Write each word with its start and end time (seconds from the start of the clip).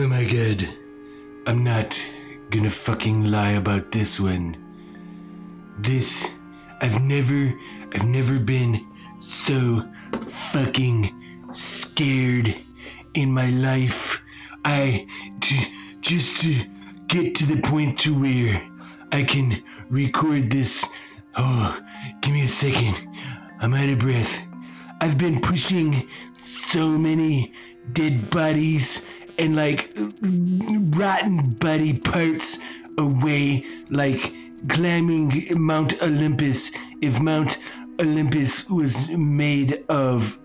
Oh 0.00 0.06
my 0.06 0.22
god. 0.22 0.64
I'm 1.48 1.64
not 1.64 2.00
gonna 2.50 2.70
fucking 2.70 3.32
lie 3.32 3.54
about 3.58 3.90
this 3.90 4.20
one. 4.20 4.56
This, 5.80 6.34
I've 6.80 7.02
never, 7.02 7.52
I've 7.92 8.06
never 8.06 8.38
been 8.38 8.86
so 9.18 9.82
fucking 10.22 11.48
scared 11.52 12.54
in 13.14 13.32
my 13.32 13.50
life. 13.50 14.22
I, 14.64 15.08
just 16.00 16.42
to 16.42 16.54
get 17.08 17.34
to 17.34 17.46
the 17.46 17.60
point 17.60 17.98
to 18.00 18.20
where 18.20 18.62
I 19.10 19.24
can 19.24 19.60
record 19.90 20.48
this. 20.48 20.86
Oh, 21.34 21.76
give 22.20 22.34
me 22.34 22.44
a 22.44 22.48
second. 22.48 22.94
I'm 23.58 23.74
out 23.74 23.88
of 23.88 23.98
breath. 23.98 24.46
I've 25.00 25.18
been 25.18 25.40
pushing 25.40 26.08
so 26.40 26.86
many 26.86 27.52
dead 27.92 28.30
bodies 28.30 29.04
and 29.38 29.56
like 29.56 29.96
rotten 30.98 31.50
body 31.54 31.98
parts 31.98 32.58
away, 32.98 33.64
like 33.90 34.34
climbing 34.68 35.32
Mount 35.52 36.02
Olympus. 36.02 36.72
If 37.00 37.20
Mount 37.20 37.58
Olympus 38.00 38.68
was 38.68 39.08
made 39.10 39.84
of 39.88 40.38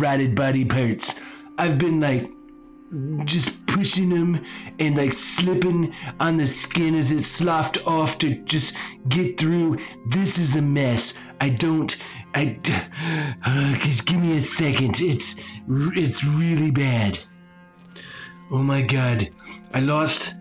rotted 0.00 0.34
body 0.36 0.64
parts, 0.64 1.20
I've 1.58 1.78
been 1.78 2.00
like 2.00 2.30
just 3.24 3.66
pushing 3.66 4.10
them 4.10 4.44
and 4.78 4.96
like 4.96 5.12
slipping 5.12 5.94
on 6.20 6.36
the 6.36 6.46
skin 6.46 6.94
as 6.94 7.10
it 7.10 7.22
sloughed 7.24 7.78
off 7.86 8.18
to 8.18 8.34
just 8.44 8.76
get 9.08 9.38
through. 9.38 9.78
This 10.08 10.38
is 10.38 10.56
a 10.56 10.62
mess. 10.62 11.18
I 11.40 11.50
don't. 11.50 11.96
I. 12.34 12.58
Uh, 13.44 13.74
just 13.78 14.06
give 14.06 14.20
me 14.20 14.36
a 14.36 14.40
second. 14.40 15.00
It's 15.00 15.34
it's 15.68 16.24
really 16.24 16.70
bad. 16.70 17.18
Oh 18.52 18.62
my 18.62 18.82
god, 18.82 19.30
I 19.72 19.80
lost. 19.80 20.36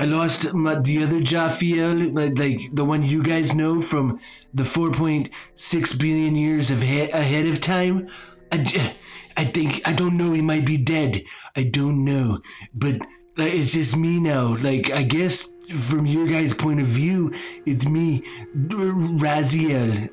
I 0.00 0.04
lost 0.04 0.52
my, 0.52 0.80
the 0.80 1.04
other 1.04 1.20
Jaffiel, 1.20 2.12
like, 2.12 2.36
like 2.36 2.74
the 2.74 2.84
one 2.84 3.04
you 3.04 3.22
guys 3.22 3.54
know 3.54 3.80
from 3.80 4.18
the 4.52 4.64
4.6 4.64 6.00
billion 6.00 6.34
years 6.34 6.72
of 6.72 6.82
he- 6.82 7.10
ahead 7.10 7.46
of 7.46 7.60
time. 7.60 8.08
I, 8.50 9.44
think 9.44 9.86
I 9.86 9.92
don't 9.92 10.18
know. 10.18 10.32
He 10.32 10.42
might 10.42 10.66
be 10.66 10.76
dead. 10.76 11.22
I 11.54 11.64
don't 11.64 12.04
know, 12.04 12.40
but 12.74 12.94
like, 13.36 13.54
it's 13.54 13.74
just 13.74 13.96
me 13.96 14.18
now. 14.18 14.56
Like 14.56 14.90
I 14.90 15.04
guess 15.04 15.54
from 15.70 16.04
your 16.04 16.26
guys' 16.26 16.54
point 16.54 16.80
of 16.80 16.86
view, 16.86 17.32
it's 17.64 17.86
me, 17.86 18.22
Raziel. 18.56 20.10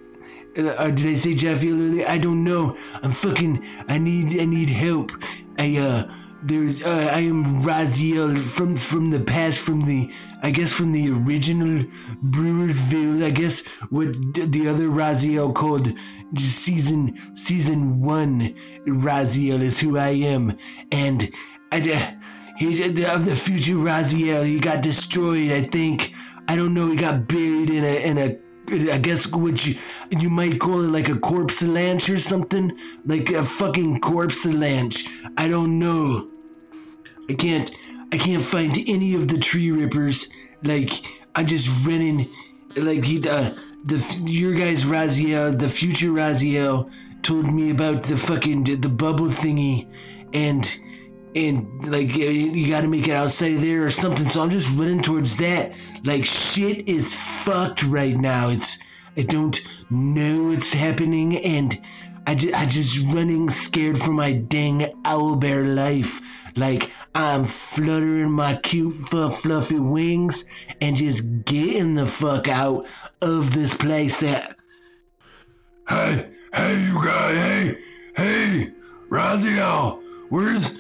Uh, 0.56 0.84
or 0.84 0.91
did 0.91 1.08
I 1.08 1.13
say 1.16 1.34
Jaffiel 1.34 1.73
earlier? 1.73 2.06
I 2.08 2.19
don't 2.19 2.44
know. 2.44 2.78
I'm 3.02 3.11
fucking. 3.11 3.66
I 3.88 3.97
need. 3.97 4.39
I 4.39 4.45
need 4.45 4.69
help. 4.69 5.11
I 5.58 5.78
uh. 5.78 6.13
There's. 6.43 6.83
Uh, 6.83 7.09
I 7.11 7.19
am 7.21 7.43
Raziel 7.63 8.37
from 8.37 8.75
from 8.75 9.09
the 9.09 9.19
past. 9.19 9.59
From 9.59 9.81
the. 9.81 10.11
I 10.41 10.51
guess 10.51 10.71
from 10.71 10.91
the 10.93 11.11
original 11.11 11.83
Brewersville. 12.23 13.23
I 13.23 13.29
guess 13.29 13.65
what 13.89 14.13
the 14.33 14.47
the 14.47 14.67
other 14.67 14.87
Raziel 14.87 15.53
called 15.53 15.91
season 16.37 17.17
season 17.35 18.01
one. 18.01 18.55
Raziel 18.87 19.61
is 19.61 19.79
who 19.79 19.97
I 19.97 20.09
am, 20.09 20.57
and 20.91 21.29
I. 21.71 21.79
Uh, 21.79 22.15
he 22.57 22.83
of 23.05 23.25
the 23.25 23.35
future 23.35 23.75
Raziel. 23.75 24.45
He 24.45 24.59
got 24.59 24.83
destroyed. 24.83 25.51
I 25.51 25.61
think. 25.61 26.13
I 26.47 26.55
don't 26.55 26.73
know. 26.73 26.89
He 26.89 26.97
got 26.97 27.27
buried 27.27 27.69
in 27.69 27.83
a 27.83 28.05
in 28.05 28.17
a 28.17 28.37
I 28.72 28.98
guess 28.98 29.31
what 29.31 29.66
you 29.66 29.75
you 30.12 30.30
might 30.30 30.59
call 30.59 30.84
it 30.84 30.89
like 30.89 31.09
a 31.09 31.17
corpse 31.17 31.63
lunch 31.63 32.09
or 32.09 32.18
something, 32.19 32.78
like 33.06 33.30
a 33.30 33.44
fucking 33.44 34.00
corpse 34.00 34.46
lunch. 34.46 35.06
I 35.38 35.47
don't 35.47 35.80
know. 35.80 36.30
I 37.29 37.34
can't 37.34 37.72
I 38.12 38.18
can't 38.18 38.44
find 38.44 38.78
any 38.88 39.16
of 39.16 39.28
the 39.28 39.38
tree 39.38 39.72
rippers. 39.72 40.29
Like 40.63 40.91
I'm 41.35 41.47
just 41.47 41.69
running. 41.85 42.28
Like 42.75 43.03
he 43.03 43.18
uh, 43.18 43.52
the 43.85 44.22
your 44.25 44.53
guys 44.53 44.85
Raziel, 44.85 45.58
the 45.58 45.69
future 45.69 46.09
Raziel, 46.09 46.91
told 47.24 47.52
me 47.52 47.72
about 47.72 48.03
the 48.03 48.18
fucking 48.18 48.63
the 48.63 48.90
bubble 48.90 49.28
thingy, 49.28 49.88
and 50.34 50.79
and 51.35 51.91
like 51.91 52.16
you 52.16 52.67
got 52.67 52.81
to 52.81 52.88
make 52.88 53.07
it 53.07 53.13
outside 53.13 53.53
of 53.53 53.62
there 53.62 53.85
or 53.85 53.91
something. 53.91 54.28
So 54.28 54.41
I'm 54.41 54.50
just 54.50 54.75
running 54.78 55.01
towards 55.01 55.38
that. 55.38 55.73
Like 56.03 56.25
shit 56.25 56.88
is 56.88 57.13
fucked 57.16 57.84
right 57.84 58.16
now. 58.16 58.50
It's 58.50 58.79
I 59.17 59.23
don't 59.23 59.59
know 59.90 60.45
what's 60.45 60.73
happening, 60.73 61.38
and 61.38 61.79
I 62.25 62.35
just 62.35 62.53
I 62.53 62.66
just 62.66 63.00
running 63.13 63.50
scared 63.50 63.97
for 63.97 64.12
my 64.12 64.34
dang 64.34 64.81
owlbear 65.03 65.75
life. 65.75 66.22
Like 66.56 66.91
I'm 67.16 67.46
fluttering 67.46 68.31
my 68.31 68.56
cute 68.56 68.94
fluff, 68.94 69.41
fluffy 69.41 69.79
wings 69.79 70.46
and 70.81 70.96
just 70.96 71.46
getting 71.46 71.96
the 71.96 72.06
fuck 72.06 72.47
out 72.47 72.88
of 73.22 73.53
this 73.53 73.75
place. 73.75 74.19
That 74.22 74.56
Hey, 75.90 76.29
hey, 76.53 76.84
you 76.84 77.03
guys, 77.03 77.35
hey, 77.35 77.78
hey, 78.16 78.72
Raziel, 79.09 80.00
where's 80.29 80.78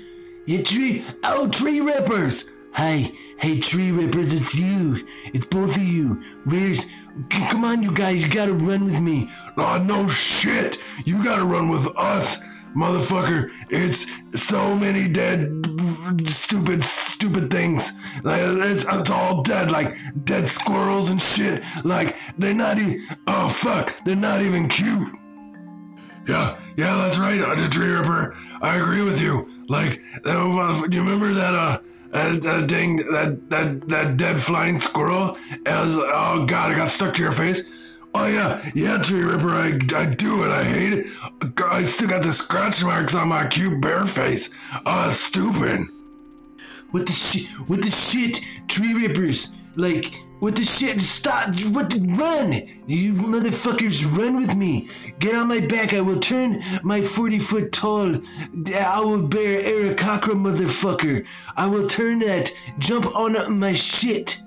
You 0.49 0.63
tree, 0.63 1.05
oh 1.25 1.47
tree 1.47 1.79
rippers! 1.79 2.49
Hey, 2.75 3.15
hey 3.37 3.59
tree 3.59 3.91
rippers, 3.91 4.33
it's 4.33 4.55
you. 4.55 5.05
It's 5.25 5.45
both 5.45 5.77
of 5.77 5.83
you. 5.83 6.23
Where's? 6.45 6.85
c- 7.31 7.47
Come 7.51 7.63
on, 7.63 7.83
you 7.83 7.93
guys, 7.93 8.23
you 8.23 8.33
gotta 8.33 8.53
run 8.53 8.83
with 8.83 8.99
me. 8.99 9.29
Oh, 9.59 9.77
no 9.77 10.07
shit. 10.07 10.79
You 11.05 11.23
gotta 11.23 11.45
run 11.45 11.69
with 11.69 11.87
us, 11.95 12.43
motherfucker. 12.75 13.51
It's 13.69 14.07
so 14.33 14.75
many 14.75 15.07
dead, 15.07 15.51
stupid, 16.27 16.83
stupid 16.83 17.51
things. 17.51 17.91
Like, 18.23 18.41
it's, 18.41 18.85
it's 18.91 19.11
all 19.11 19.43
dead, 19.43 19.71
like 19.71 19.99
dead 20.23 20.47
squirrels 20.47 21.11
and 21.11 21.21
shit. 21.21 21.61
Like, 21.83 22.15
they're 22.39 22.55
not 22.55 22.79
even, 22.79 23.05
oh 23.27 23.49
fuck, 23.49 23.93
they're 24.03 24.15
not 24.15 24.41
even 24.41 24.67
cute. 24.67 25.15
Yeah, 26.27 26.59
yeah, 26.77 26.95
that's 26.97 27.17
right, 27.17 27.39
the 27.57 27.67
tree 27.67 27.89
ripper. 27.89 28.35
I 28.61 28.75
agree 28.77 29.01
with 29.01 29.21
you. 29.21 29.49
Like, 29.67 30.01
do 30.23 30.31
you 30.31 31.03
remember 31.03 31.33
that, 31.33 31.53
uh, 31.53 31.79
that, 32.11 32.41
that 32.41 32.67
dang, 32.67 32.97
that, 33.11 33.49
that, 33.49 33.87
that 33.87 34.17
dead 34.17 34.39
flying 34.39 34.79
squirrel? 34.79 35.37
As, 35.65 35.97
oh 35.97 36.45
god, 36.45 36.71
it 36.71 36.75
got 36.75 36.89
stuck 36.89 37.13
to 37.15 37.23
your 37.23 37.31
face. 37.31 37.97
Oh 38.13 38.25
yeah, 38.25 38.67
yeah, 38.73 38.97
tree 38.97 39.23
ripper. 39.23 39.49
I, 39.49 39.67
I 39.95 40.05
do 40.05 40.43
it. 40.43 40.49
I 40.49 40.63
hate 40.63 40.93
it. 40.93 41.07
I 41.63 41.83
still 41.83 42.09
got 42.09 42.23
the 42.23 42.33
scratch 42.33 42.83
marks 42.83 43.13
on 43.13 43.27
my 43.27 43.45
cute 43.47 43.79
bear 43.81 44.03
face. 44.05 44.49
Oh, 44.85 45.09
stupid. 45.11 45.85
What 46.91 47.05
the 47.05 47.11
shit? 47.13 47.47
What 47.67 47.83
the 47.83 47.91
shit? 47.91 48.43
Tree 48.67 48.95
rippers! 48.95 49.55
Like, 49.75 50.19
what 50.39 50.55
the 50.55 50.63
shit? 50.63 51.01
Stop! 51.01 51.53
What? 51.71 51.89
The, 51.89 51.99
run! 52.17 52.67
You 52.87 53.13
motherfuckers, 53.13 54.05
run 54.17 54.37
with 54.37 54.55
me! 54.55 54.89
Get 55.19 55.35
on 55.35 55.49
my 55.49 55.59
back! 55.59 55.93
I 55.93 56.01
will 56.01 56.19
turn 56.19 56.63
my 56.83 57.01
forty 57.01 57.39
foot 57.39 57.71
tall 57.71 58.15
owl 58.75 59.21
bear 59.23 59.63
Aarakocra 59.63 60.35
motherfucker! 60.35 61.25
I 61.57 61.67
will 61.67 61.87
turn 61.87 62.19
that! 62.19 62.51
Jump 62.77 63.15
on 63.15 63.59
my 63.59 63.73
shit! 63.73 64.41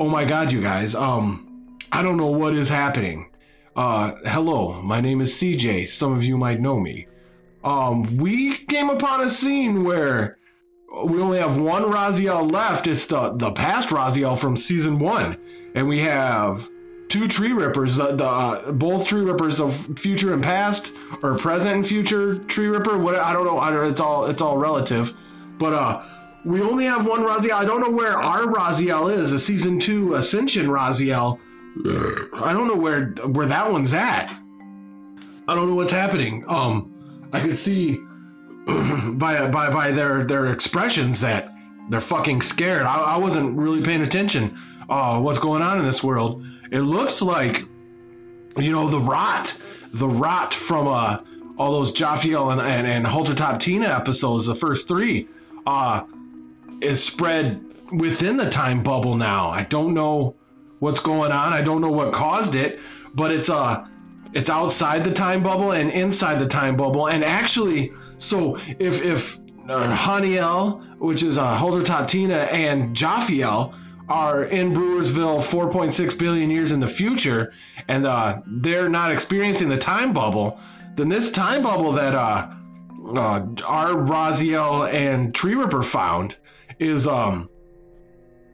Oh 0.00 0.08
my 0.08 0.24
god, 0.24 0.52
you 0.52 0.62
guys. 0.62 0.94
Um, 0.94 1.76
I 1.90 2.02
don't 2.02 2.16
know 2.16 2.26
what 2.26 2.54
is 2.54 2.68
happening. 2.68 3.30
Uh, 3.74 4.12
hello, 4.24 4.80
my 4.82 5.00
name 5.00 5.20
is 5.20 5.32
CJ. 5.32 5.88
Some 5.88 6.12
of 6.12 6.24
you 6.24 6.38
might 6.38 6.60
know 6.60 6.78
me. 6.78 7.06
Um, 7.64 8.16
we 8.16 8.56
came 8.66 8.88
upon 8.88 9.22
a 9.22 9.30
scene 9.30 9.84
where 9.84 10.37
we 11.04 11.20
only 11.20 11.38
have 11.38 11.60
one 11.60 11.82
Raziel 11.82 12.50
left. 12.50 12.86
It's 12.86 13.06
the 13.06 13.32
the 13.32 13.50
past 13.52 13.90
Raziel 13.90 14.38
from 14.38 14.56
season 14.56 14.98
one, 14.98 15.36
and 15.74 15.88
we 15.88 16.00
have 16.00 16.68
two 17.08 17.26
tree 17.28 17.52
rippers. 17.52 17.96
The, 17.96 18.16
the 18.16 18.26
uh, 18.26 18.72
both 18.72 19.06
tree 19.06 19.22
rippers 19.22 19.60
of 19.60 19.98
future 19.98 20.32
and 20.32 20.42
past, 20.42 20.96
or 21.22 21.36
present 21.38 21.74
and 21.74 21.86
future 21.86 22.38
tree 22.38 22.66
ripper. 22.66 22.98
What 22.98 23.16
I 23.16 23.32
don't 23.32 23.44
know. 23.44 23.58
I 23.58 23.70
don't, 23.70 23.86
it's 23.90 24.00
all 24.00 24.26
it's 24.26 24.40
all 24.40 24.58
relative, 24.58 25.12
but 25.58 25.72
uh. 25.72 26.02
We 26.44 26.62
only 26.62 26.84
have 26.84 27.06
one 27.06 27.22
Raziel. 27.22 27.50
I 27.50 27.64
don't 27.64 27.80
know 27.80 27.90
where 27.90 28.16
our 28.16 28.42
Raziel 28.42 29.12
is, 29.12 29.32
a 29.32 29.38
season 29.38 29.78
two 29.80 30.14
Ascension 30.14 30.68
Raziel. 30.68 31.38
I 32.32 32.52
don't 32.52 32.68
know 32.68 32.76
where 32.76 33.10
where 33.26 33.46
that 33.46 33.70
one's 33.70 33.92
at. 33.92 34.30
I 35.48 35.54
don't 35.54 35.68
know 35.68 35.74
what's 35.74 35.90
happening. 35.90 36.44
Um, 36.48 37.28
I 37.32 37.40
could 37.40 37.58
see 37.58 37.98
by 39.14 39.48
by 39.48 39.70
by 39.72 39.90
their 39.90 40.24
their 40.24 40.52
expressions 40.52 41.22
that 41.22 41.54
they're 41.88 42.00
fucking 42.00 42.42
scared. 42.42 42.82
I, 42.82 42.98
I 42.98 43.16
wasn't 43.16 43.56
really 43.56 43.80
paying 43.80 44.02
attention. 44.02 44.58
Uh, 44.90 45.18
what's 45.20 45.38
going 45.38 45.62
on 45.62 45.78
in 45.78 45.84
this 45.84 46.04
world? 46.04 46.44
It 46.70 46.80
looks 46.80 47.22
like, 47.22 47.64
you 48.58 48.72
know, 48.72 48.86
the 48.88 49.00
rot, 49.00 49.60
the 49.92 50.08
rot 50.08 50.52
from 50.52 50.86
uh 50.86 51.18
all 51.56 51.72
those 51.72 51.92
Jaffiel 51.92 52.52
and 52.52 52.60
and, 52.60 52.86
and 52.86 53.06
Haltertop 53.06 53.58
Tina 53.58 53.86
episodes, 53.86 54.44
the 54.44 54.54
first 54.54 54.86
three, 54.86 55.28
uh, 55.66 56.04
is 56.82 57.02
spread 57.02 57.64
within 57.92 58.36
the 58.36 58.50
time 58.50 58.82
bubble 58.82 59.14
now. 59.14 59.48
I 59.48 59.64
don't 59.64 59.94
know 59.94 60.36
what's 60.78 61.00
going 61.00 61.32
on. 61.32 61.54
I 61.54 61.62
don't 61.62 61.80
know 61.80 61.90
what 61.90 62.12
caused 62.12 62.54
it, 62.54 62.80
but 63.14 63.30
it's 63.30 63.48
uh 63.48 63.86
it's 64.34 64.50
outside 64.50 65.04
the 65.04 65.12
time 65.12 65.42
bubble 65.42 65.72
and 65.72 65.90
inside 65.90 66.38
the 66.38 66.48
time 66.48 66.76
bubble. 66.76 67.08
And 67.08 67.24
actually, 67.24 67.92
so 68.18 68.56
if 68.78 69.04
if 69.04 69.38
uh, 69.68 69.94
Haniel, 69.94 70.98
which 70.98 71.22
is 71.22 71.38
uh, 71.38 71.56
Holder 71.56 71.82
Toptina, 71.82 72.50
and 72.52 72.94
Jaffiel 72.96 73.74
are 74.08 74.44
in 74.44 74.72
Brewersville 74.72 75.40
4.6 75.40 76.18
billion 76.18 76.50
years 76.50 76.72
in 76.72 76.80
the 76.80 76.88
future, 76.88 77.52
and 77.88 78.06
uh, 78.06 78.40
they're 78.46 78.88
not 78.88 79.12
experiencing 79.12 79.68
the 79.68 79.76
time 79.76 80.12
bubble, 80.12 80.58
then 80.96 81.08
this 81.08 81.30
time 81.30 81.62
bubble 81.62 81.92
that 81.92 82.14
uh, 82.14 82.50
uh, 83.14 83.46
our 83.64 83.94
Raziel 83.94 84.92
and 84.92 85.34
Tree 85.34 85.54
Ripper 85.54 85.82
found 85.82 86.36
is 86.78 87.06
um, 87.06 87.48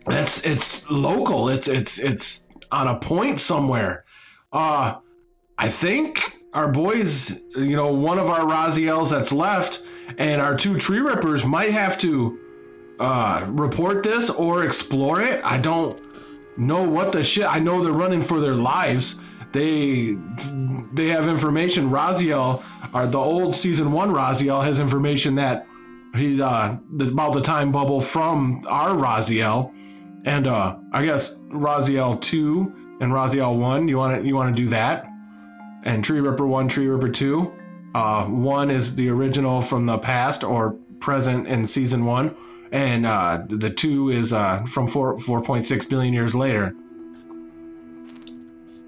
that's 0.07 0.45
it's 0.45 0.91
local. 0.91 1.49
It's 1.49 1.69
it's 1.69 1.99
it's 1.99 2.49
on 2.71 2.89
a 2.89 2.99
point 2.99 3.41
somewhere. 3.41 4.05
Uh, 4.53 4.97
I 5.59 5.69
think 5.69 6.21
our 6.53 6.71
boys, 6.71 7.41
you 7.57 7.77
know, 7.77 7.93
one 7.93 8.19
of 8.19 8.31
our 8.31 8.41
Raziels 8.41 9.11
that's 9.11 9.33
left, 9.33 9.83
and 10.19 10.41
our 10.41 10.57
two 10.57 10.77
Tree 10.77 11.01
Rippers 11.01 11.45
might 11.45 11.73
have 11.73 11.99
to 11.99 12.39
uh, 13.01 13.45
report 13.49 14.03
this 14.03 14.31
or 14.31 14.65
explore 14.65 15.21
it. 15.21 15.45
I 15.45 15.59
don't 15.59 16.01
know 16.57 16.89
what 16.89 17.13
the 17.13 17.25
shit. 17.25 17.47
I 17.47 17.59
know 17.59 17.83
they're 17.83 17.93
running 17.93 18.23
for 18.23 18.41
their 18.41 18.55
lives. 18.55 19.21
They 19.53 20.17
they 20.93 21.09
have 21.09 21.29
information. 21.29 21.91
Raziel, 21.91 22.63
or 22.93 23.07
the 23.07 23.19
old 23.19 23.55
season 23.55 23.93
one 23.93 24.11
Raziel, 24.11 24.63
has 24.65 24.79
information 24.79 25.35
that 25.37 25.67
he's 26.15 26.41
uh 26.41 26.77
about 27.01 27.35
the 27.35 27.41
time 27.41 27.73
bubble 27.73 28.01
from 28.01 28.63
our 28.69 28.91
Raziel, 28.91 29.73
and 30.25 30.47
uh 30.47 30.77
I 30.93 31.05
guess 31.05 31.37
Raziel 31.51 32.21
two 32.21 32.73
and 33.01 33.13
Raziel 33.13 33.59
one. 33.59 33.89
You 33.89 33.99
want 33.99 34.21
to 34.21 34.27
you 34.27 34.35
want 34.35 34.55
to 34.55 34.63
do 34.63 34.69
that? 34.69 35.09
And 35.85 36.05
Tree 36.05 36.21
Ripper 36.21 36.47
one, 36.47 36.69
Tree 36.69 36.87
Ripper 36.87 37.09
two. 37.09 37.55
Uh, 37.95 38.25
one 38.25 38.71
is 38.71 38.97
the 38.97 39.09
original 39.09 39.61
from 39.63 39.87
the 39.87 39.99
past 39.99 40.43
or 40.43 40.73
present 40.99 41.47
in 41.47 41.67
season 41.67 42.05
one 42.05 42.35
and 42.75 43.07
uh, 43.07 43.41
the 43.49 43.71
two 43.71 44.11
is 44.11 44.33
uh, 44.33 44.65
from 44.65 44.89
four 44.89 45.19
four 45.21 45.41
point 45.41 45.65
six 45.65 45.87
billion 45.87 46.13
years 46.13 46.35
later. 46.35 46.75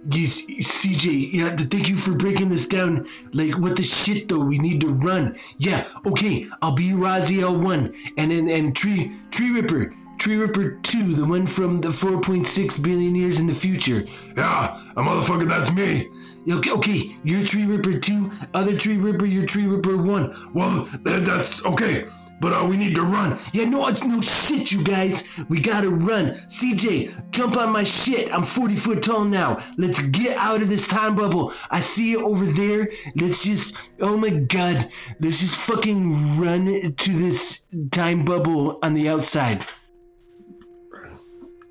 Yes, 0.09 0.43
CJ, 0.43 1.33
yeah, 1.33 1.57
thank 1.57 1.89
you 1.89 1.97
for 1.97 2.15
breaking 2.15 2.49
this 2.49 2.69
down. 2.69 3.09
Like, 3.33 3.59
what 3.59 3.77
the 3.77 3.83
shit 3.83 4.29
though? 4.29 4.45
We 4.45 4.59
need 4.59 4.81
to 4.83 4.89
run. 4.89 5.37
Yeah, 5.59 5.89
okay, 6.07 6.49
I'll 6.63 6.75
be 6.75 6.91
Raziel 6.91 7.63
one, 7.63 7.95
and 8.19 8.31
then 8.31 8.49
and 8.49 8.75
Tree 8.75 9.13
Tree 9.31 9.53
Ripper, 9.53 9.95
Tree 10.27 10.39
Ripper 10.39 10.81
two, 10.83 11.15
the 11.15 11.25
one 11.25 11.47
from 11.47 11.81
the 11.81 11.93
four 11.93 12.21
point 12.21 12.49
six 12.49 12.77
billion 12.77 13.15
years 13.15 13.39
in 13.39 13.47
the 13.47 13.55
future. 13.55 14.05
Yeah, 14.37 14.77
a 14.97 15.01
motherfucker, 15.01 15.47
that's 15.47 15.71
me. 15.71 16.11
Okay, 16.51 16.73
okay, 16.73 17.17
you're 17.23 17.45
Tree 17.45 17.65
Ripper 17.65 18.01
two, 18.01 18.33
other 18.53 18.77
Tree 18.77 18.97
Ripper, 18.97 19.25
you're 19.27 19.47
Tree 19.47 19.69
Ripper 19.69 19.97
one. 19.97 20.35
Well, 20.53 20.89
that's 21.05 21.65
okay. 21.65 22.09
But 22.41 22.55
uh, 22.55 22.67
we 22.69 22.77
need 22.77 22.97
to 22.97 23.03
run. 23.03 23.39
Yeah, 23.53 23.67
no, 23.67 23.87
no 23.89 24.21
shit, 24.21 24.73
you 24.73 24.83
guys. 24.83 25.29
We 25.49 25.61
gotta 25.61 25.91
run. 25.91 26.33
CJ, 26.33 27.31
jump 27.31 27.57
on 27.57 27.71
my 27.71 27.85
shit. 27.85 28.35
I'm 28.35 28.43
40 28.43 28.75
foot 28.75 29.05
tall 29.05 29.25
now. 29.25 29.65
Let's 29.79 30.01
get 30.09 30.37
out 30.39 30.61
of 30.61 30.69
this 30.69 30.89
time 30.89 31.15
bubble. 31.15 31.53
I 31.71 31.79
see 31.79 32.15
it 32.15 32.21
over 32.21 32.45
there. 32.45 32.89
Let's 33.15 33.45
just, 33.45 33.95
oh 34.01 34.17
my 34.17 34.31
god. 34.31 34.91
Let's 35.21 35.39
just 35.39 35.57
fucking 35.57 36.41
run 36.41 36.95
to 36.95 37.13
this 37.13 37.69
time 37.93 38.25
bubble 38.25 38.81
on 38.83 38.95
the 38.95 39.09
outside. 39.09 39.65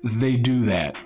They 0.06 0.36
do 0.36 0.62
that. 0.62 0.96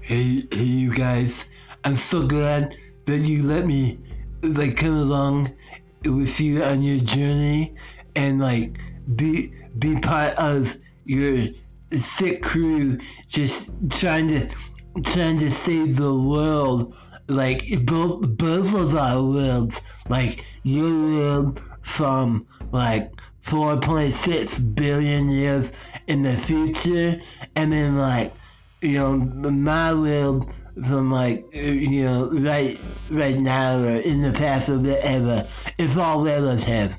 Hey, 0.00 0.46
hey, 0.50 0.62
you 0.62 0.94
guys. 0.94 1.46
I'm 1.84 1.96
so 1.96 2.26
glad 2.26 2.76
that 3.06 3.20
you 3.20 3.42
let 3.42 3.64
me, 3.64 3.98
like, 4.42 4.76
come 4.76 4.94
along 4.94 5.54
with 6.04 6.38
you 6.40 6.62
on 6.62 6.82
your 6.82 6.98
journey 6.98 7.74
and, 8.16 8.38
like, 8.38 8.82
be 9.16 9.54
be 9.78 9.98
part 9.98 10.34
of 10.34 10.76
your 11.06 11.38
sick 11.90 12.42
crew 12.42 12.98
just 13.26 13.72
trying 13.90 14.28
to 14.28 14.46
trying 15.04 15.38
to 15.38 15.50
save 15.50 15.96
the 15.96 16.14
world 16.14 16.94
like 17.28 17.62
both 17.84 18.36
both 18.36 18.74
of 18.74 18.94
our 18.94 19.22
worlds 19.22 19.80
like 20.08 20.44
your 20.62 20.90
world 20.90 21.62
from 21.82 22.46
like 22.72 23.12
4.6 23.42 24.74
billion 24.74 25.28
years 25.28 25.70
in 26.06 26.22
the 26.22 26.32
future 26.32 27.20
and 27.56 27.72
then 27.72 27.96
like 27.96 28.32
you 28.80 28.94
know 28.94 29.16
my 29.16 29.94
world 29.94 30.52
from 30.86 31.10
like 31.10 31.46
you 31.54 32.04
know 32.04 32.30
right 32.32 32.80
right 33.10 33.38
now 33.38 33.78
or 33.78 34.00
in 34.00 34.22
the 34.22 34.32
past 34.32 34.68
or 34.68 34.78
whatever 34.78 35.46
it's 35.78 35.96
all 35.96 36.24
relative 36.24 36.98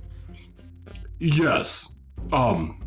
Yes. 1.19 1.95
Um. 2.31 2.79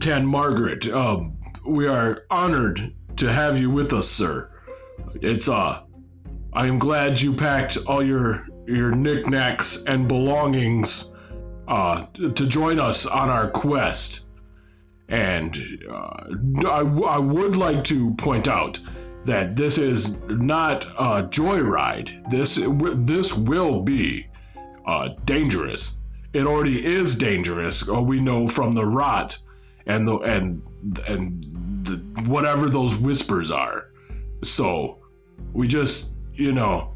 Tan 0.00 0.26
Margaret, 0.26 0.88
um, 0.88 1.38
we 1.64 1.86
are 1.86 2.24
honored 2.28 2.92
to 3.16 3.32
have 3.32 3.60
you 3.60 3.70
with 3.70 3.92
us, 3.92 4.08
sir. 4.08 4.50
It's 5.16 5.48
uh, 5.48 5.82
I 6.52 6.66
am 6.66 6.78
glad 6.78 7.20
you 7.20 7.32
packed 7.32 7.78
all 7.86 8.02
your 8.02 8.46
your 8.66 8.92
knickknacks 8.92 9.84
and 9.86 10.06
belongings, 10.06 11.10
uh, 11.68 12.06
to 12.14 12.46
join 12.46 12.78
us 12.78 13.06
on 13.06 13.28
our 13.28 13.50
quest. 13.50 14.26
And 15.08 15.56
uh, 15.90 16.24
I, 16.66 16.80
I 16.80 17.18
would 17.18 17.56
like 17.56 17.84
to 17.84 18.14
point 18.14 18.48
out 18.48 18.78
that 19.24 19.56
this 19.56 19.78
is 19.78 20.20
not 20.22 20.84
a 20.84 21.22
joyride. 21.24 22.30
This 22.30 22.60
this 22.96 23.34
will 23.34 23.80
be 23.82 24.26
uh, 24.86 25.10
dangerous. 25.24 25.98
It 26.32 26.46
already 26.46 26.84
is 26.84 27.16
dangerous. 27.18 27.88
uh, 27.88 28.02
We 28.02 28.20
know 28.20 28.48
from 28.48 28.72
the 28.72 28.86
rot 28.86 29.38
and 29.86 30.06
the 30.06 30.16
and 30.18 30.62
and 31.06 31.42
the, 31.84 31.96
whatever 32.28 32.68
those 32.68 32.96
whispers 32.96 33.50
are. 33.50 33.91
So 34.42 34.98
we 35.52 35.66
just 35.66 36.10
you 36.34 36.52
know 36.52 36.94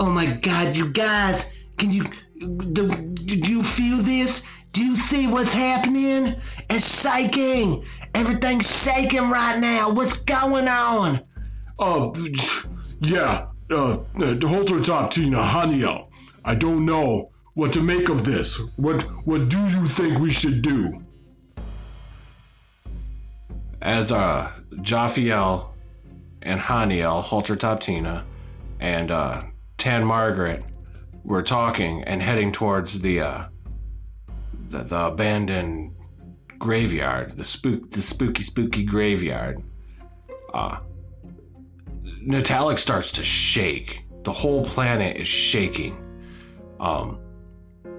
oh 0.00 0.10
my 0.10 0.26
god 0.42 0.76
you 0.76 0.90
guys 0.90 1.64
can 1.76 1.90
you 1.90 2.04
do, 2.72 2.88
do 2.88 3.52
you 3.52 3.62
feel 3.62 3.98
this 3.98 4.44
do 4.72 4.84
you 4.84 4.96
see 4.96 5.26
what's 5.26 5.54
happening 5.54 6.34
it's 6.70 7.02
shaking 7.02 7.84
everything's 8.14 8.82
shaking 8.82 9.30
right 9.30 9.58
now 9.60 9.88
what's 9.90 10.18
going 10.24 10.66
on 10.66 11.20
uh 11.78 12.10
yeah 13.00 13.46
uh 13.70 13.98
Holter 14.44 14.78
Top 14.78 15.10
Tina 15.10 15.38
Haniel. 15.38 16.08
I 16.44 16.54
don't 16.54 16.84
know 16.84 17.30
what 17.54 17.72
to 17.72 17.80
make 17.80 18.08
of 18.08 18.24
this. 18.24 18.60
What 18.76 19.02
what 19.26 19.48
do 19.48 19.58
you 19.58 19.86
think 19.86 20.18
we 20.18 20.30
should 20.30 20.62
do? 20.62 21.02
As 23.82 24.12
uh 24.12 24.52
Jaffiel 24.76 25.70
and 26.46 26.60
Haniel, 26.60 27.22
Holter 27.22 27.56
Toptina, 27.56 28.24
and 28.80 29.10
uh 29.10 29.42
Tan 29.76 30.04
Margaret 30.04 30.64
were 31.24 31.42
talking 31.42 32.04
and 32.04 32.22
heading 32.22 32.52
towards 32.52 33.00
the 33.00 33.20
uh 33.20 33.48
the, 34.68 34.78
the 34.78 35.06
abandoned 35.06 35.94
graveyard, 36.58 37.32
the 37.32 37.44
spook 37.44 37.90
the 37.90 38.00
spooky 38.00 38.42
spooky 38.42 38.84
graveyard. 38.84 39.62
Uh 40.54 40.78
Natalic 42.26 42.78
starts 42.78 43.12
to 43.12 43.24
shake. 43.24 44.04
The 44.24 44.32
whole 44.32 44.64
planet 44.64 45.16
is 45.16 45.28
shaking. 45.28 46.02
Um, 46.80 47.20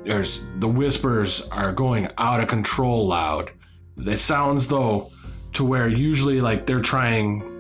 there's 0.04 0.42
the 0.60 0.68
whispers 0.68 1.48
are 1.50 1.72
going 1.72 2.10
out 2.18 2.42
of 2.42 2.48
control 2.48 3.08
loud. 3.08 3.52
It 3.98 4.18
sounds 4.18 4.68
though 4.68 5.12
to 5.54 5.64
where 5.64 5.88
usually 5.88 6.42
like 6.42 6.66
they're 6.66 6.82
trying 6.82 7.57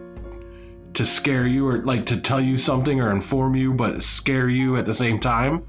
to 0.97 1.05
scare 1.05 1.45
you 1.45 1.67
or 1.67 1.83
like 1.85 2.07
to 2.07 2.17
tell 2.19 2.41
you 2.41 2.57
something 2.57 2.99
or 2.99 3.11
inform 3.11 3.55
you, 3.55 3.71
but 3.71 4.01
scare 4.01 4.49
you 4.49 4.77
at 4.77 4.85
the 4.85 4.93
same 4.93 5.19
time. 5.19 5.65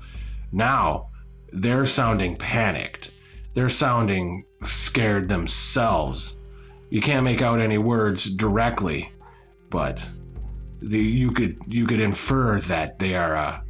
Now 0.53 1.11
they're 1.53 1.87
sounding 1.87 2.35
panicked. 2.35 3.11
They're 3.53 3.69
sounding 3.69 4.45
scared 4.63 5.29
themselves. 5.29 6.39
You 6.89 7.03
can't 7.03 7.25
make 7.25 7.43
out 7.43 7.61
any 7.61 7.77
words 7.77 8.25
directly, 8.25 9.11
but 9.69 10.09
the, 10.81 10.99
you 10.99 11.31
could 11.31 11.59
you 11.67 11.87
could 11.87 12.01
infer 12.01 12.59
that 12.61 12.99
they 12.99 13.15
are 13.15 13.37
uh, 13.37 13.61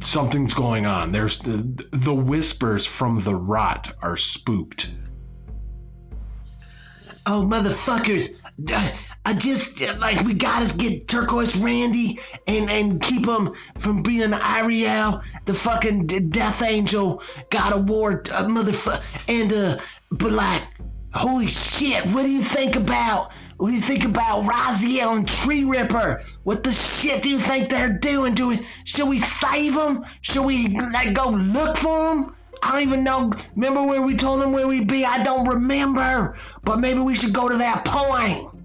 something's 0.00 0.54
going 0.54 0.84
on. 0.84 1.12
There's 1.12 1.38
the, 1.38 1.86
the 1.92 2.14
whispers 2.14 2.86
from 2.86 3.22
the 3.22 3.36
rot 3.36 3.94
are 4.02 4.16
spooked. 4.16 4.90
oh 7.26 7.46
motherfuckers 7.48 8.34
I- 9.28 9.34
just 9.34 9.80
like 9.98 10.20
we 10.24 10.34
gotta 10.34 10.74
get 10.76 11.06
turquoise 11.08 11.56
Randy 11.56 12.18
and 12.46 12.70
and 12.70 13.00
keep 13.00 13.26
him 13.26 13.52
from 13.76 14.02
being 14.02 14.32
Ariel, 14.32 15.22
the 15.44 15.54
fucking 15.54 16.06
Death 16.06 16.62
Angel, 16.62 17.22
God 17.50 17.72
of 17.72 17.88
War, 17.88 18.22
uh, 18.32 18.44
motherfucker, 18.44 19.02
and 19.28 19.52
uh, 19.52 19.78
but 20.10 20.32
like 20.32 20.62
Holy 21.14 21.46
shit, 21.46 22.04
what 22.06 22.22
do 22.22 22.30
you 22.30 22.42
think 22.42 22.76
about 22.76 23.32
what 23.56 23.68
do 23.68 23.74
you 23.74 23.80
think 23.80 24.04
about 24.04 24.44
Raziel 24.44 25.16
and 25.16 25.26
Tree 25.26 25.64
Ripper? 25.64 26.20
What 26.44 26.62
the 26.62 26.72
shit 26.72 27.22
do 27.22 27.30
you 27.30 27.38
think 27.38 27.70
they're 27.70 27.92
doing? 27.92 28.34
Do 28.34 28.48
we 28.48 28.60
should 28.84 29.08
we 29.08 29.18
save 29.18 29.74
them? 29.74 30.04
Should 30.20 30.44
we 30.44 30.68
like 30.92 31.14
go 31.14 31.30
look 31.30 31.76
for 31.76 32.14
them? 32.14 32.34
I 32.62 32.72
don't 32.72 32.82
even 32.82 33.04
know. 33.04 33.32
Remember 33.56 33.82
where 33.82 34.02
we 34.02 34.16
told 34.16 34.42
them 34.42 34.52
where 34.52 34.68
we'd 34.68 34.86
be? 34.88 35.04
I 35.04 35.22
don't 35.22 35.48
remember. 35.48 36.36
But 36.62 36.78
maybe 36.78 37.00
we 37.00 37.14
should 37.14 37.32
go 37.32 37.48
to 37.48 37.56
that 37.56 37.84
point. 37.84 38.57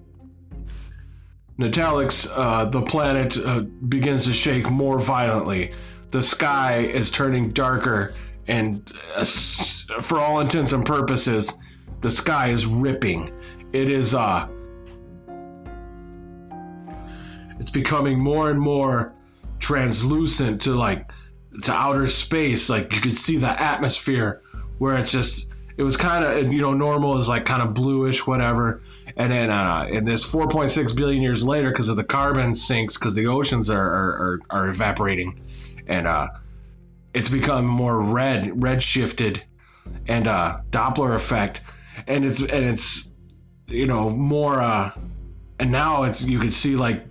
Natalix, 1.60 2.28
uh, 2.34 2.66
the 2.66 2.82
planet 2.82 3.38
uh, 3.38 3.62
begins 3.88 4.26
to 4.26 4.34
shake 4.34 4.70
more 4.70 5.00
violently. 5.00 5.72
The 6.12 6.22
sky 6.22 6.78
is 6.80 7.12
turning 7.12 7.52
darker, 7.52 8.16
and 8.48 8.92
uh, 9.16 9.24
for 9.24 10.20
all 10.20 10.40
intents 10.40 10.74
and 10.74 10.86
purposes, 10.86 11.54
the 12.02 12.10
sky 12.10 12.50
is 12.50 12.66
ripping. 12.66 13.32
It 13.72 13.90
is, 13.90 14.16
uh, 14.16 14.48
it's 17.60 17.72
becoming 17.72 18.20
more 18.20 18.50
and 18.50 18.60
more 18.60 19.14
translucent 19.60 20.62
to 20.62 20.74
like 20.74 21.12
to 21.64 21.72
outer 21.72 22.08
space. 22.08 22.70
Like 22.70 22.94
you 22.94 23.00
could 23.00 23.18
see 23.18 23.38
the 23.38 23.62
atmosphere 23.62 24.42
where 24.80 24.98
it's 24.98 25.12
just 25.12 25.50
it 25.78 25.84
was 25.84 25.98
kind 25.98 26.26
of 26.26 26.52
you 26.52 26.62
know 26.62 26.74
normal 26.74 27.18
is 27.18 27.30
like 27.30 27.46
kind 27.46 27.62
of 27.62 27.74
bluish 27.74 28.26
whatever 28.26 28.82
and 29.16 29.32
then 29.32 29.50
uh 29.50 29.88
this 30.04 30.26
4.6 30.26 30.96
billion 30.96 31.22
years 31.22 31.46
later 31.46 31.70
because 31.70 31.90
of 31.90 31.98
the 31.98 32.04
carbon 32.04 32.56
sinks 32.56 32.96
because 32.98 33.16
the 33.16 33.28
oceans 33.28 33.70
are, 33.70 33.80
are 33.80 34.12
are, 34.18 34.40
are 34.50 34.70
evaporating. 34.70 35.40
And 35.88 36.08
uh 36.08 36.28
it's 37.14 37.30
become 37.30 37.66
more 37.66 38.02
red 38.02 38.62
red 38.62 38.82
shifted 38.82 39.44
and 40.08 40.28
uh 40.28 40.62
doppler 40.72 41.16
effect. 41.16 41.62
And 42.08 42.26
it's 42.26 42.42
and 42.42 42.66
it's 42.66 43.10
you 43.68 43.88
know 43.88 44.10
more 44.10 44.62
uh 44.62 44.92
and 45.60 45.72
now 45.72 46.04
it's 46.04 46.24
you 46.24 46.40
can 46.40 46.52
see 46.52 46.76
like 46.76 47.06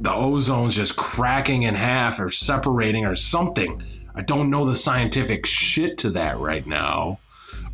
the 0.00 0.10
ozone's 0.10 0.76
just 0.76 0.96
cracking 0.96 1.62
in 1.62 1.74
half 1.74 2.20
or 2.20 2.30
separating 2.30 3.04
or 3.04 3.14
something. 3.14 3.82
I 4.14 4.22
don't 4.22 4.50
know 4.50 4.64
the 4.64 4.74
scientific 4.74 5.46
shit 5.46 5.98
to 5.98 6.10
that 6.10 6.38
right 6.38 6.66
now. 6.66 7.18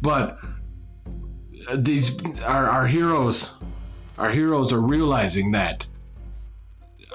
But 0.00 0.38
these 1.74 2.42
our, 2.42 2.68
our 2.68 2.86
heroes 2.86 3.54
our 4.18 4.30
heroes 4.30 4.73
are 4.73 4.80
realizing 4.80 5.50
that 5.52 5.87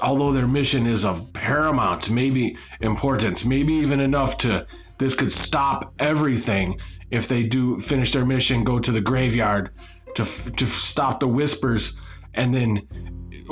although 0.01 0.31
their 0.31 0.47
mission 0.47 0.85
is 0.87 1.03
of 1.05 1.31
paramount 1.33 2.09
maybe 2.09 2.57
importance 2.81 3.45
maybe 3.45 3.73
even 3.73 3.99
enough 3.99 4.37
to 4.37 4.65
this 4.97 5.15
could 5.15 5.31
stop 5.31 5.93
everything 5.99 6.79
if 7.11 7.27
they 7.27 7.43
do 7.43 7.79
finish 7.79 8.11
their 8.13 8.25
mission 8.25 8.63
go 8.63 8.79
to 8.79 8.91
the 8.91 9.01
graveyard 9.01 9.71
to 10.15 10.23
to 10.51 10.65
stop 10.65 11.19
the 11.19 11.27
whispers 11.27 11.99
and 12.35 12.53
then 12.53 12.87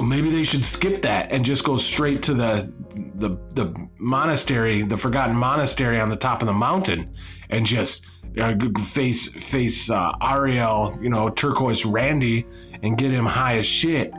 maybe 0.04 0.30
they 0.30 0.44
should 0.44 0.64
skip 0.64 1.02
that 1.02 1.32
and 1.32 1.44
just 1.44 1.64
go 1.64 1.78
straight 1.78 2.22
to 2.24 2.34
the 2.34 2.72
the 3.16 3.30
the 3.54 3.90
monastery 3.98 4.84
the 4.84 4.98
forgotten 4.98 5.36
monastery 5.36 6.00
on 6.00 6.10
the 6.10 6.16
top 6.16 6.42
of 6.42 6.46
the 6.48 6.54
mountain 6.54 7.14
and 7.50 7.66
just 7.66 8.06
uh, 8.40 8.56
face 8.84 9.34
face 9.34 9.90
uh, 9.90 10.14
Ariel, 10.22 10.98
you 11.02 11.10
know, 11.10 11.30
turquoise 11.30 11.86
Randy, 11.86 12.46
and 12.84 12.98
get 12.98 13.12
him 13.12 13.26
high 13.26 13.58
as 13.58 13.66
shit 13.66 14.14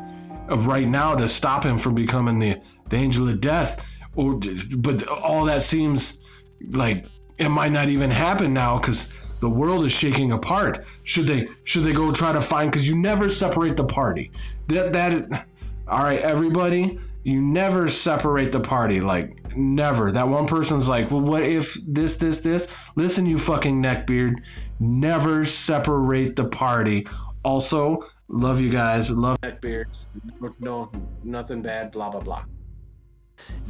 right 0.49 0.89
now 0.89 1.15
to 1.15 1.29
stop 1.29 1.65
him 1.65 1.79
from 1.79 1.95
becoming 1.95 2.39
the 2.39 2.57
the 2.89 2.97
angel 2.97 3.29
of 3.29 3.41
death. 3.41 3.85
Or, 4.17 4.41
but 4.79 5.07
all 5.07 5.45
that 5.45 5.63
seems 5.63 6.25
like 6.71 7.07
it 7.39 7.49
might 7.49 7.73
not 7.73 7.89
even 7.89 8.11
happen 8.11 8.53
now 8.53 8.79
because 8.79 9.13
the 9.41 9.49
world 9.49 9.85
is 9.85 9.93
shaking 9.93 10.33
apart. 10.33 10.85
Should 11.05 11.27
they 11.27 11.49
should 11.65 11.85
they 11.85 11.93
go 11.93 12.11
try 12.11 12.33
to 12.33 12.41
find? 12.41 12.71
Because 12.71 12.89
you 12.89 12.97
never 12.97 13.29
separate 13.29 13.77
the 13.77 13.85
party. 13.85 14.31
That 14.69 14.93
that 14.93 15.47
all 15.87 16.03
right, 16.03 16.21
everybody. 16.21 16.99
You 17.29 17.43
never 17.43 17.91
separate 17.91 18.53
the 18.53 18.61
party, 18.61 19.01
like 19.01 19.55
never. 19.55 20.11
That 20.11 20.27
one 20.27 20.47
person's 20.47 20.89
like, 20.89 21.11
well, 21.11 21.21
what 21.21 21.43
if 21.43 21.77
this, 21.87 22.17
this, 22.17 22.41
this? 22.41 22.69
Listen, 22.97 23.27
you 23.27 23.37
fucking 23.37 23.83
neckbeard. 23.83 24.43
Never 24.81 25.45
separate 25.45 26.37
the 26.37 26.49
party. 26.49 27.07
Also, 27.45 28.03
love 28.29 28.63
you 28.63 28.71
guys. 28.71 29.11
Love 29.11 29.39
neckbeards. 29.43 30.07
No, 30.41 30.55
no, 30.59 30.91
nothing 31.23 31.61
bad. 31.61 31.93
Blah 31.93 32.09
blah 32.09 32.21
blah. 32.21 32.45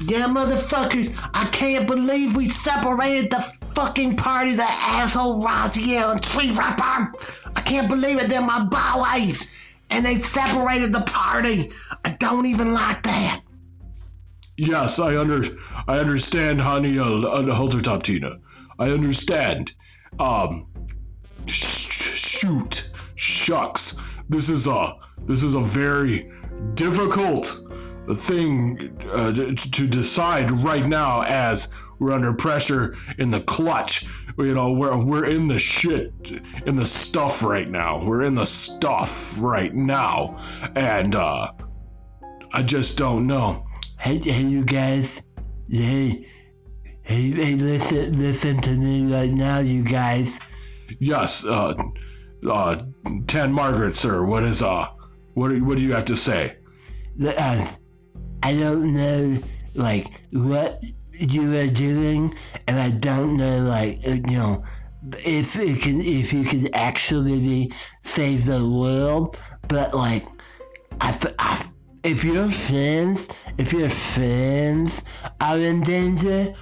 Yeah, 0.07 0.29
motherfuckers, 0.29 1.13
I 1.35 1.47
can't 1.47 1.89
believe 1.89 2.37
we 2.37 2.49
separated 2.49 3.33
the 3.33 3.41
fucking 3.75 4.15
party, 4.15 4.55
the 4.55 4.63
asshole 4.63 5.43
Raziel 5.43 6.13
and 6.13 6.23
Tree 6.23 6.53
Rapper. 6.53 7.13
I 7.57 7.61
can't 7.63 7.89
believe 7.89 8.21
it, 8.21 8.31
they're 8.31 8.41
my 8.41 8.61
boys. 8.61 9.53
And 9.91 10.07
they 10.07 10.15
separated 10.15 10.93
the 10.93 11.01
party. 11.01 11.73
I 12.05 12.11
don't 12.11 12.47
even 12.47 12.73
like 12.73 13.03
that. 13.03 13.43
Yes, 14.59 14.99
I 14.99 15.17
under 15.17 15.45
I 15.87 16.01
understand, 16.01 16.61
honey. 16.61 16.99
Uh, 16.99 17.21
uh, 17.21 17.55
Halter 17.55 17.81
Top 17.81 18.03
Tina. 18.03 18.39
I 18.81 18.91
understand. 18.91 19.73
Um, 20.19 20.67
sh- 21.47 22.41
shoot, 22.41 22.91
shucks. 23.15 23.97
This 24.29 24.51
is 24.51 24.67
a 24.67 24.95
this 25.27 25.45
is 25.45 25.55
a 25.55 25.61
very 25.61 26.33
difficult 26.75 27.61
thing 28.15 28.99
uh, 29.13 29.33
to 29.33 29.55
to 29.55 29.87
decide 29.87 30.51
right 30.51 30.87
now 30.87 31.23
as 31.23 31.69
we're 32.01 32.11
under 32.11 32.35
pressure 32.35 32.97
in 33.19 33.31
the 33.31 33.43
clutch. 33.43 34.07
You 34.39 34.55
know, 34.55 34.73
we're 34.73 35.05
we're 35.05 35.27
in 35.27 35.47
the 35.47 35.59
shit, 35.61 36.13
in 36.67 36.75
the 36.75 36.87
stuff 36.87 37.45
right 37.45 37.71
now. 37.71 38.05
We're 38.05 38.25
in 38.25 38.35
the 38.35 38.47
stuff 38.47 39.41
right 39.41 39.73
now, 39.73 40.37
and 40.75 41.15
uh, 41.15 41.53
I 42.53 42.65
just 42.65 42.99
don't 42.99 43.29
know. 43.29 43.68
Hey, 43.99 44.19
hey, 44.19 44.43
you 44.43 44.65
guys. 44.65 45.23
Hey, 45.69 46.25
hey, 47.03 47.31
hey, 47.31 47.55
listen, 47.57 48.17
listen 48.17 48.61
to 48.61 48.71
me 48.71 49.13
right 49.13 49.31
now, 49.31 49.59
you 49.59 49.85
guys. 49.85 50.39
Yes, 51.01 51.45
uh, 51.45 51.75
uh, 52.49 52.81
Tan 53.27 53.53
Margaret, 53.53 53.95
sir. 53.95 54.25
What 54.25 54.45
is 54.45 54.63
uh, 54.63 54.87
what 55.35 55.49
do, 55.49 55.65
what 55.65 55.79
do 55.79 55.85
you 55.85 55.93
have 55.93 56.05
to 56.07 56.17
say? 56.17 56.57
Uh, 57.21 57.71
I 58.45 58.55
don't 58.55 58.93
know, 58.93 59.39
like, 59.75 60.23
what 60.33 60.83
you 61.13 61.57
are 61.59 61.67
doing, 61.67 62.35
and 62.69 62.79
I 62.79 62.91
don't 62.91 63.37
know, 63.37 63.59
like, 63.63 63.99
uh, 64.07 64.13
you 64.31 64.39
know, 64.39 64.65
if 65.19 65.57
it 65.59 65.83
can, 65.83 66.01
if 66.01 66.33
you 66.33 66.45
can 66.45 66.73
actually 66.73 67.73
save 68.03 68.47
the 68.47 68.67
world, 68.69 69.39
but 69.67 69.93
like, 69.93 70.25
I, 71.01 71.19
I 71.39 71.67
if 72.05 72.25
your 72.25 72.51
friends, 72.51 73.29
if 73.59 73.73
your 73.73 73.89
friends 73.89 75.05
are 75.41 75.59
in 75.59 75.83
danger, 75.83 76.53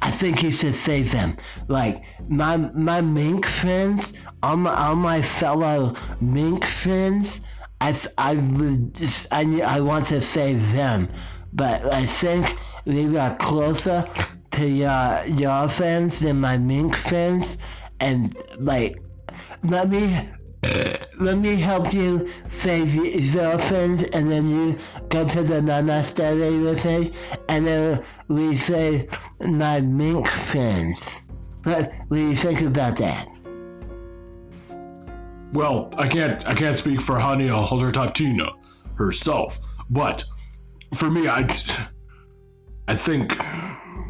I 0.00 0.10
think 0.10 0.42
you 0.42 0.50
should 0.50 0.74
save 0.74 1.12
them. 1.12 1.36
Like 1.68 2.04
my 2.28 2.56
my 2.56 3.00
mink 3.00 3.46
friends, 3.46 4.20
all 4.42 4.56
my 4.56 4.74
all 4.74 4.96
my 4.96 5.22
fellow 5.22 5.94
mink 6.20 6.64
friends, 6.64 7.40
I 7.80 7.94
I 8.18 8.34
would 8.34 8.94
just, 8.94 9.32
I 9.32 9.60
I 9.64 9.80
want 9.80 10.06
to 10.06 10.20
save 10.20 10.72
them, 10.72 11.08
but 11.52 11.84
I 11.92 12.02
think 12.02 12.56
they 12.84 13.06
got 13.06 13.38
closer 13.38 14.04
to 14.52 14.66
your 14.66 15.18
your 15.26 15.68
friends 15.68 16.20
than 16.20 16.40
my 16.40 16.58
mink 16.58 16.96
friends, 16.96 17.58
and 18.00 18.34
like 18.58 18.96
let 19.62 19.88
me 19.88 20.28
let 21.22 21.38
me 21.38 21.56
help 21.56 21.94
you 21.94 22.28
save 22.48 22.94
your 22.94 23.58
friends, 23.58 24.02
and 24.10 24.30
then 24.30 24.48
you 24.48 24.76
go 25.08 25.26
to 25.26 25.42
the 25.42 25.62
monastery 25.62 26.58
with 26.58 26.84
me, 26.84 27.12
and 27.48 27.66
then 27.66 28.02
we 28.28 28.54
save 28.54 29.08
my 29.40 29.80
mink 29.80 30.26
friends. 30.26 31.26
What, 31.64 31.92
what 32.08 32.16
do 32.16 32.28
you 32.28 32.36
think 32.36 32.62
about 32.62 32.96
that? 32.96 33.28
Well, 35.52 35.90
I 35.98 36.08
can't 36.08 36.46
I 36.46 36.54
can't 36.54 36.76
speak 36.76 37.00
for 37.00 37.16
Hania 37.16 37.64
Haldertatina 37.66 38.52
herself, 38.96 39.60
but 39.90 40.24
for 40.94 41.10
me, 41.10 41.28
I 41.28 41.46
I 42.88 42.94
think 42.94 43.36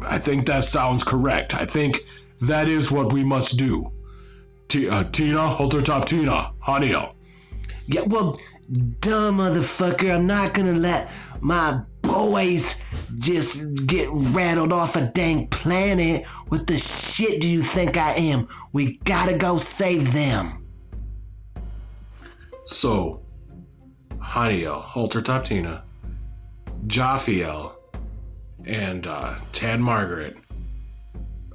I 0.05 0.17
think 0.17 0.45
that 0.47 0.63
sounds 0.63 1.03
correct. 1.03 1.53
I 1.53 1.65
think 1.65 2.01
that 2.41 2.67
is 2.67 2.91
what 2.91 3.13
we 3.13 3.23
must 3.23 3.57
do. 3.57 3.91
T- 4.67 4.89
uh, 4.89 5.03
Tina 5.05 5.37
Haldertatina 5.37 6.53
Hania. 6.61 7.13
Yeah, 7.87 8.01
well, 8.07 8.39
dumb 9.01 9.37
motherfucker, 9.37 10.15
I'm 10.15 10.25
not 10.25 10.53
gonna 10.53 10.73
let 10.73 11.11
my 11.41 11.81
boys 12.01 12.81
just 13.19 13.75
get 13.85 14.09
rattled 14.11 14.71
off 14.71 14.95
a 14.95 15.07
dang 15.07 15.47
planet. 15.47 16.25
What 16.47 16.67
the 16.67 16.77
shit 16.77 17.41
do 17.41 17.49
you 17.49 17.61
think 17.61 17.97
I 17.97 18.13
am? 18.13 18.47
We 18.71 18.97
gotta 19.03 19.37
go 19.37 19.57
save 19.57 20.13
them. 20.13 20.65
So, 22.65 23.21
Haniel, 24.17 24.81
Haltertoptina, 24.81 25.81
Jaffiel, 26.87 27.73
and 28.65 29.07
uh, 29.07 29.35
Tan 29.51 29.81
Margaret 29.81 30.37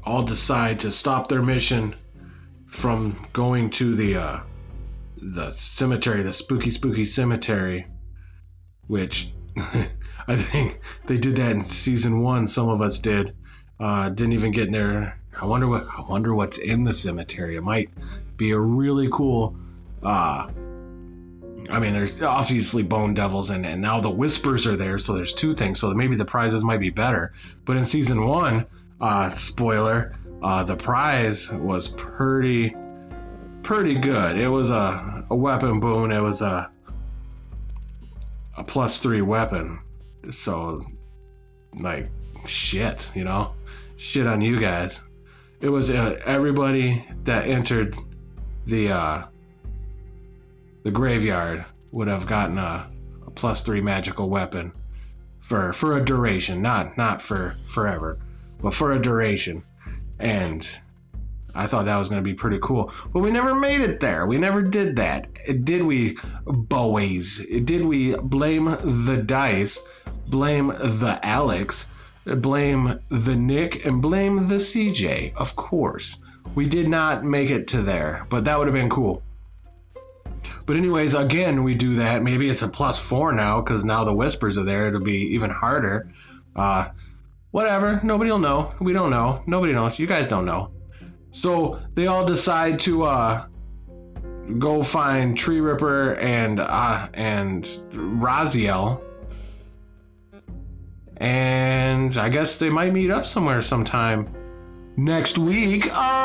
all 0.05 0.23
decide 0.23 0.81
to 0.81 0.91
stop 0.91 1.29
their 1.29 1.43
mission 1.43 1.95
from 2.69 3.17
going 3.33 3.71
to 3.71 3.95
the 3.95 4.17
uh, 4.17 4.41
the 5.17 5.51
cemetery, 5.51 6.23
the 6.23 6.33
spooky 6.33 6.71
spooky 6.71 7.05
cemetery, 7.05 7.87
which 8.87 9.33
I 10.29 10.37
think 10.37 10.81
they 11.07 11.19
did 11.19 11.37
that 11.37 11.51
in 11.53 11.63
season 11.63 12.21
one. 12.21 12.47
Some 12.47 12.69
of 12.69 12.83
us 12.83 12.99
did. 13.01 13.35
Uh, 13.81 14.09
didn't 14.11 14.33
even 14.33 14.51
get 14.51 14.67
in 14.67 14.73
there. 14.73 15.21
I 15.41 15.47
wonder 15.47 15.69
what 15.69 15.87
I 15.97 16.03
wonder 16.09 16.35
what's 16.35 16.59
in 16.59 16.83
the 16.83 16.93
cemetery. 16.93 17.57
It 17.57 17.63
might 17.63 17.91
be 18.37 18.51
a 18.51 18.59
really 18.59 19.09
cool. 19.11 19.57
Uh, 20.03 20.49
I 21.71 21.79
mean, 21.79 21.93
there's 21.93 22.23
obviously 22.23 22.83
Bone 22.83 23.15
Devils, 23.15 23.51
and, 23.51 23.67
and 23.67 23.83
now 23.83 24.01
the 24.01 24.11
Whispers 24.11 24.67
are 24.67 24.77
there, 24.77 24.99
so 24.99 25.13
there's 25.13 25.35
two 25.35 25.53
things. 25.53 25.81
So 25.81 25.93
maybe 25.93 26.17
the 26.17 26.25
prizes 26.25 26.65
might 26.65 26.81
be 26.81 26.91
better. 26.91 27.33
But 27.67 27.77
in 27.77 27.85
season 27.85 28.27
one, 28.27 28.67
uh, 29.01 29.29
spoiler, 29.29 30.15
uh, 30.43 30.63
the 30.63 30.77
prize 30.77 31.53
was 31.53 31.89
pretty, 31.89 32.75
pretty 33.63 33.95
good. 33.95 34.39
It 34.39 34.49
was 34.49 34.71
a, 34.71 35.25
a 35.31 35.37
weapon 35.37 35.81
boon. 35.81 36.13
It 36.13 36.21
was 36.21 36.43
a 36.43 36.71
a 38.57 38.65
plus 38.65 38.99
three 38.99 39.23
weapon. 39.23 39.79
So, 40.31 40.83
like, 41.79 42.11
shit, 42.47 43.11
you 43.15 43.25
know, 43.25 43.53
shit 43.97 44.27
on 44.27 44.41
you 44.41 44.59
guys. 44.59 45.01
It 45.61 45.69
was 45.69 45.91
uh, 45.91 46.21
everybody 46.25 47.05
that 47.25 47.47
entered 47.47 47.95
the 48.67 48.91
uh, 48.91 49.27
the 50.83 50.91
graveyard 50.91 51.65
would 51.93 52.09
have 52.09 52.27
gotten 52.27 52.59
a, 52.59 52.89
a 53.27 53.31
plus 53.31 53.63
three 53.63 53.81
magical 53.81 54.29
weapon 54.29 54.73
for 55.41 55.73
for 55.73 55.99
a 55.99 56.05
duration, 56.05 56.61
not 56.61 56.97
not 56.97 57.23
for 57.23 57.55
forever, 57.67 58.19
but 58.61 58.75
for 58.75 58.93
a 58.93 59.01
duration. 59.01 59.63
And 60.19 60.69
I 61.55 61.67
thought 61.67 61.87
that 61.87 61.97
was 61.97 62.09
going 62.09 62.23
to 62.23 62.29
be 62.29 62.35
pretty 62.35 62.59
cool, 62.61 62.93
but 63.13 63.21
we 63.21 63.31
never 63.31 63.55
made 63.55 63.81
it 63.81 64.01
there. 64.01 64.27
We 64.27 64.37
never 64.37 64.63
did 64.63 64.97
that. 64.97 65.29
Did 65.65 65.83
we, 65.83 66.17
boys? 66.47 67.45
Did 67.65 67.85
we 67.85 68.15
blame 68.17 68.65
the 68.67 69.23
dice? 69.25 69.85
Blame 70.29 70.69
the 70.69 71.19
Alex? 71.23 71.91
Blame 72.25 73.01
the 73.09 73.35
Nick? 73.35 73.87
And 73.87 74.03
blame 74.03 74.49
the 74.49 74.57
CJ? 74.57 75.35
Of 75.35 75.57
course. 75.57 76.23
We 76.55 76.67
did 76.67 76.89
not 76.89 77.25
make 77.25 77.51
it 77.51 77.69
to 77.69 77.83
there, 77.83 78.27
but 78.29 78.45
that 78.45 78.59
would 78.59 78.67
have 78.67 78.75
been 78.75 78.91
cool. 78.91 79.23
But 80.67 80.77
anyways, 80.77 81.15
again, 81.15 81.65
we 81.65 81.75
do 81.75 81.95
that. 81.97 82.23
Maybe 82.23 82.51
it's 82.51 82.63
a 82.63 82.69
plus 82.69 82.99
four 82.99 83.33
now 83.33 83.61
because 83.61 83.85
now 83.85 84.05
the 84.05 84.15
whispers 84.15 84.59
are 84.59 84.65
there. 84.65 84.89
It'll 84.89 85.01
be 85.01 85.35
even 85.35 85.51
harder. 85.51 86.13
Uh, 86.55 86.91
whatever. 87.51 88.01
Nobody 88.03 88.31
will 88.31 88.39
know. 88.39 88.75
We 88.81 88.93
don't 88.93 89.11
know. 89.11 89.43
Nobody 89.47 89.73
knows. 89.73 89.99
You 89.99 90.07
guys 90.07 90.29
don't 90.29 90.45
know. 90.45 90.73
So 91.31 91.81
they 91.95 92.07
all 92.07 92.25
decide 92.25 92.81
to 92.81 93.05
uh, 93.05 93.47
go 94.59 94.83
find 94.83 95.37
Tree 95.37 95.61
Ripper 95.61 96.15
and 96.15 96.61
uh, 96.61 97.09
and 97.15 97.65
Raziel. 97.93 99.03
And 101.19 102.17
I 102.17 102.29
guess 102.29 102.57
they 102.57 102.71
might 102.71 102.93
meet 102.93 103.11
up 103.11 103.27
somewhere 103.27 103.61
sometime 103.61 104.33
next 104.97 105.37
week. 105.39 105.87
Oh, 105.91 106.18